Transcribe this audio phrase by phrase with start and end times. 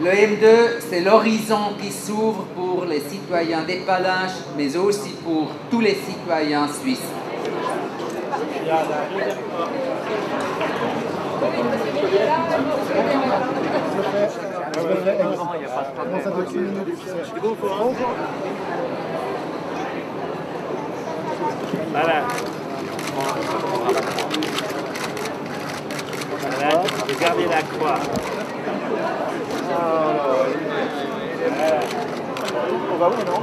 [0.00, 5.80] Le M2, c'est l'horizon qui s'ouvre pour les citoyens des Palaches, mais aussi pour tous
[5.80, 7.00] les citoyens suisses.
[21.92, 22.22] Voilà.
[26.40, 27.98] Voilà, regardez la croix.
[32.92, 33.42] On va où, non?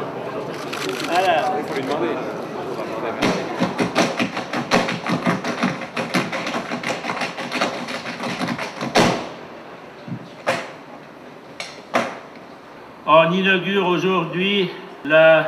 [1.06, 1.36] Voilà.
[1.58, 2.41] Il faut demander.
[13.08, 14.70] On inaugure aujourd'hui
[15.04, 15.42] le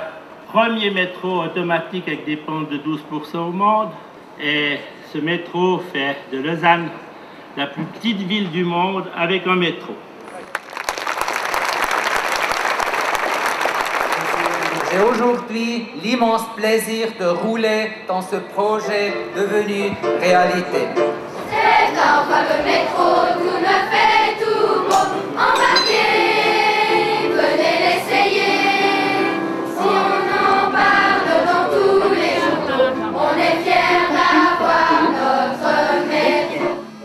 [0.52, 3.90] premier métro automatique avec des pentes de 12% au monde.
[4.42, 4.80] Et
[5.14, 6.90] ce métro fait de Lausanne
[7.56, 9.94] la plus petite ville du monde avec un métro.
[14.92, 20.88] J'ai aujourd'hui l'immense plaisir de rouler dans ce projet devenu réalité.